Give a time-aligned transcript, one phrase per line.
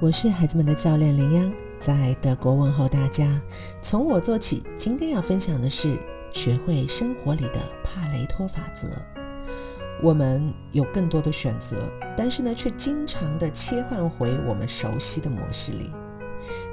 [0.00, 3.42] 我是孩子们的教练林央，在德国问候大家。
[3.82, 5.98] 从我做起，今天要分享的是
[6.30, 8.88] 学会生活里的帕雷托法则。
[10.00, 11.82] 我们有更多的选择，
[12.16, 15.90] 但是呢，却经常的切换回我们熟悉的模式里。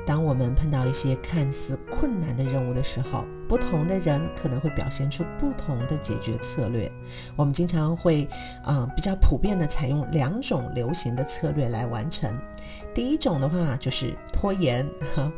[0.06, 6.92] 当我们碰到一些看似困难的任务的时候，不同的人可能会表现出不同的解决策略。
[7.36, 8.28] 我们经常会，
[8.64, 12.32] 呃，比较普遍的采用两种流行的策略来完成。
[12.94, 15.32] 第一种的话就是拖延，哈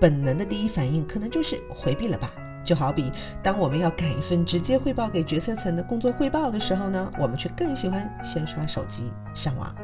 [0.00, 2.30] 本能的第一反应可能就是回避了吧。
[2.64, 3.12] 就好比
[3.42, 9.74] 当我们要赶一份直接汇报给决策层的工作汇报的时候呢，我们却更喜欢先刷手机上网，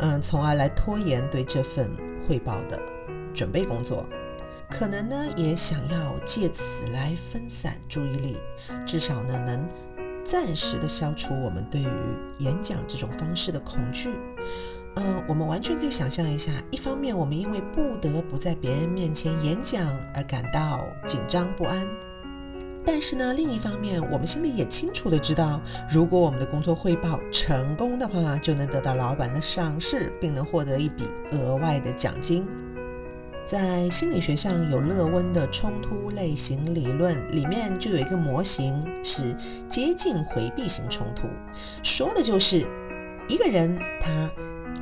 [0.00, 1.88] 嗯，从而来拖延对这份
[2.26, 2.76] 汇报的。
[3.38, 4.04] 准备工作，
[4.68, 8.36] 可能呢也想要借此来分散注意力，
[8.84, 9.64] 至少呢能
[10.24, 11.88] 暂时的消除我们对于
[12.38, 14.08] 演讲这种方式的恐惧。
[14.96, 21.86] 嗯，我们完全可以想象一下，一方面我们因为不得不在别人面前演讲而感到紧张不安，
[22.84, 32.44] 但是呢另一方面我们心里也清楚的知道，如果我们的工作汇报成功的话，就能得到老板的赏识，并能获得一笔额外的奖金。
[33.50, 39.34] 在心理学上有勒温的冲突类型理论，里面就有一个模型是
[39.70, 41.28] 接近回避型冲突，
[41.82, 42.66] 说的就是
[43.26, 44.30] 一个人他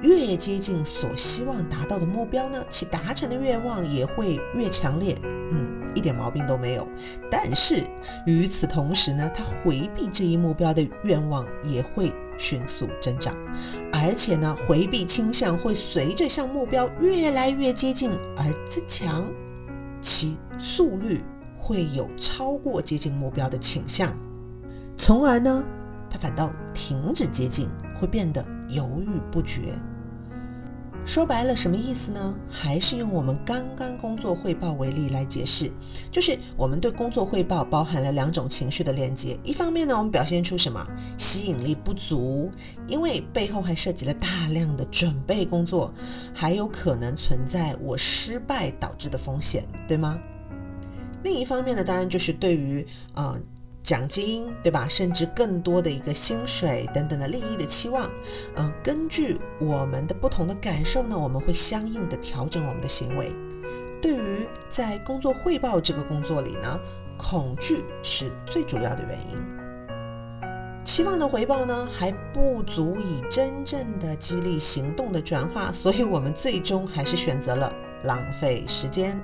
[0.03, 5.17] 越接近所希望达到的目标呢，其达成的愿望也会越强烈。
[5.53, 6.89] 嗯，一点毛病都没有。
[7.31, 7.85] 但是
[8.27, 12.13] 与此同时呢，他回避这一目标的愿望也会。
[12.39, 13.35] 迅速增长，
[13.93, 19.25] 而且呢，回避倾向会随着向目标越来越接近而增强，
[20.01, 21.23] 其速率
[21.59, 24.17] 会有超过接近目标的倾向，
[24.97, 25.65] 从而呢，
[26.09, 29.75] 他反倒停止接近，会变得犹豫不决。
[31.07, 32.35] 说白了，什么意思呢？
[32.51, 35.71] 还是用我们刚刚工作汇报为例来解释，
[36.11, 39.39] 就是我们对工作汇报包含了两种情绪的链接。
[39.45, 40.85] 一方面呢，我们表现出什么
[41.17, 42.51] 吸引力不足，
[42.89, 45.95] 因为背后还涉及了大量的准备工作，
[46.35, 50.19] 还有可能存在我失败导致的风险，对吗？
[51.23, 52.85] 另一方面呢，当然就是对于
[53.15, 53.39] 啊。
[53.87, 54.89] 奖金对吧？
[54.89, 58.11] 甚至更多的一个薪水等等的利益的期望，
[58.57, 63.33] 嗯，根据我们的不同的感受呢，我们会相应的调整我们的行为。
[64.03, 66.81] 对于在工作汇报这个工作里呢，
[67.17, 69.39] 恐惧是最主要的原因。
[70.85, 77.73] 期望的回报呢还不足以真正的激励行动的转化，所以我们最终还是选择了
[78.05, 79.21] 浪费时间。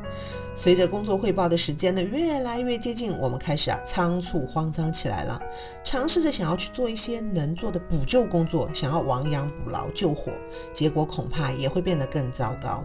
[0.55, 5.41] 随着工作汇报的时间呢越来越接近，我们开始啊仓促慌张起来了，
[5.83, 10.31] 尝试着想要去做一些能做的补救工作，想要亡羊补牢救火，
[10.73, 12.85] 结果恐怕也会变得更糟糕。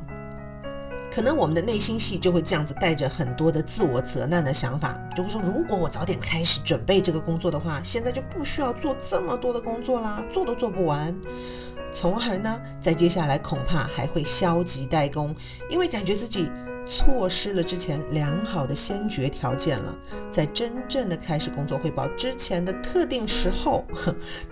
[1.09, 11.13] 可能我们的内心戏就会这样子带着很多的自我责难的想法，就会说如果我早点开始准备这个工作的话，现在就不需要做这么多的工作啦，做都做不完。
[11.99, 15.35] 从而呢，在接下来恐怕还会消极怠工，
[15.67, 16.51] 因为感觉自己。
[16.89, 19.93] 错失了之前良好的先决条件了，
[20.31, 23.83] 在真正的开始工作汇报之前的特定时候，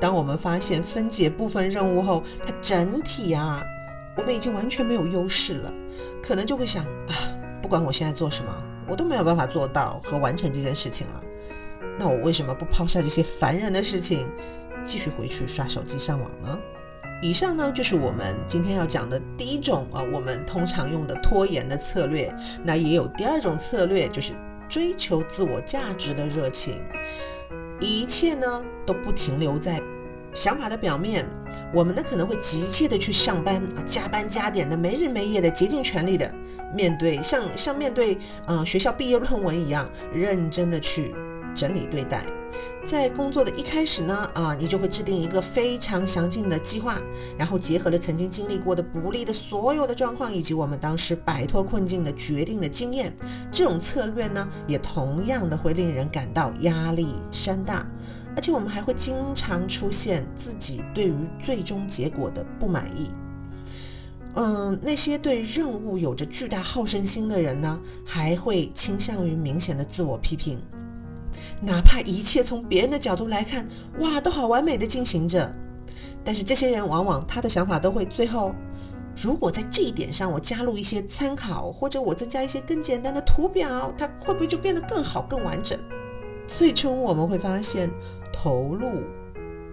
[0.01, 3.63] 当我们发现分解部分任务后，它整体啊，
[4.17, 5.72] 我们已经完全没有优势了，
[6.22, 7.16] 可能就会想啊，
[7.62, 8.53] 不管我现在做什么，
[8.89, 11.23] 我都没有办法做到和完成这件事情了，
[11.97, 14.27] 那我为什么不抛下这些烦人的事情，
[14.83, 16.59] 继续回去刷手机上网呢？
[17.25, 22.31] 以上呢就是我们今天要讲的第一种啊，我们通常用的拖延的策略。
[22.63, 24.34] 那也有第二种策略，就是
[24.69, 26.80] 追求自我价值的热情。
[27.80, 29.81] 一切呢都不停留在
[30.36, 31.25] 想法的表面，
[31.74, 36.31] 我们呢可能会急切的去上班，加班加点的，没日没夜的，竭尽全力的
[36.75, 41.16] 面对，像像面对呃学校毕业论文一样，认真的去
[41.56, 42.24] 整理对待。
[42.85, 47.01] 在工作的一开始呢，啊，你就会制定一个非常详尽的计划，
[47.35, 53.12] 然后结合了曾经经历过的不利的所有的状况，以及我们当时摆脱困境的决定的经验，
[53.51, 57.83] 这种策略呢，也同样的会令人感到压力山大，
[58.35, 63.09] 而且我们还会经常出现自己对于最终结果的不满意。
[64.35, 70.62] 嗯，那些对任务有着巨大好胜心的人呢，还会倾向于明显的自我批评。
[71.65, 73.67] 哪怕一切从别人的角度来看，
[74.00, 75.51] 哇，都好完美的进行着，
[76.23, 78.53] 但是这些人往往他的想法都会最后，
[79.19, 85.79] 如果在这一点上我加入一些参考，或者我增加一些更简单的图表，它会不会就变得更好、更完整？
[86.47, 87.89] 最终我们会发现，
[88.31, 89.01] 投入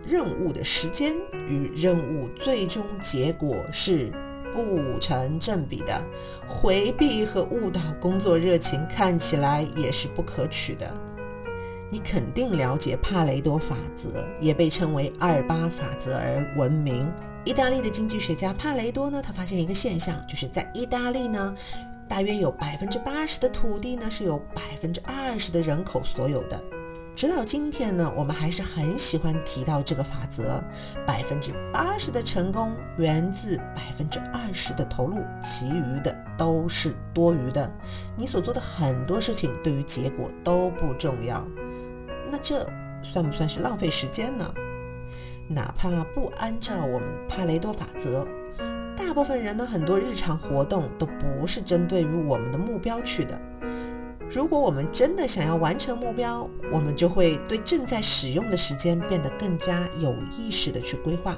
[0.07, 1.15] 任务的时间
[1.47, 4.11] 与任务最终结果是
[4.55, 6.03] 不成正比的，
[6.49, 10.91] 回避和误导工作热情看起来也是不可取的。
[11.93, 17.07] 你肯定了解帕雷多法则，也被称为二八法则而闻名。
[17.45, 21.55] 意大利的经济学家帕雷多呢，他发现一个现象，就是在意大利呢，
[22.09, 26.59] 大约有百分之八十的土地呢是由百分之二十的人口所有的。
[27.15, 30.65] 直到今天呢，我们还是很喜欢提到这个法则：
[31.07, 37.71] 百分之八十的成功源自百分之二十的投入，其余的都是多余的。
[38.17, 41.47] 你所做的很多事情对于结果都不重要，
[42.33, 42.67] 那这
[43.03, 44.55] 算不算是浪费时间呢？
[45.49, 48.27] 哪怕不按照我们帕雷多法则，
[48.97, 53.39] 大部分人呢，很多日常活动都不是针对于我们的目标去的。
[54.31, 61.37] 如果我们真的想要完成目标，我们就会对正在使用的时间变得更加有意识的去规划。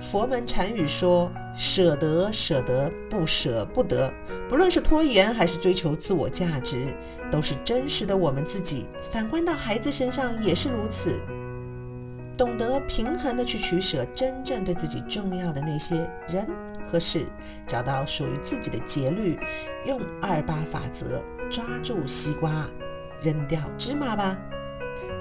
[0.00, 4.12] 佛门禅语说：“舍得，舍得，不舍不得。”
[4.48, 6.94] 不论是拖延还是追求自我价值，
[7.30, 8.86] 都是真实的我们自己。
[9.10, 11.18] 反观到孩子身上也是如此。
[12.36, 16.46] 懂得平衡的去取舍，真正对自己重要的那些人
[16.86, 17.24] 和事，
[17.66, 19.38] 找到属于自己的节律，
[19.86, 22.68] 用二八法则抓住西瓜，
[23.22, 24.36] 扔掉芝麻吧。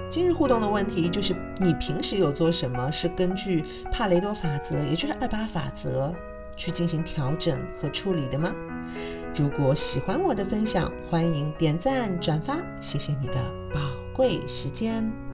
[0.09, 6.13] 今日互动的问题就是：你平时有做什么是根据帕雷多法则，也就是二八法则
[6.55, 8.53] 去进行调整和处理的吗？
[9.35, 13.33] 如果喜欢我的分享，欢迎点赞转发，谢谢你的
[13.73, 13.79] 宝
[14.13, 15.11] 贵时间。